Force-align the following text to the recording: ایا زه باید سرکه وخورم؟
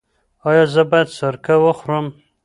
ایا 0.47 0.63
زه 0.73 0.81
باید 0.91 1.09
سرکه 1.17 1.55
وخورم؟ 1.63 2.05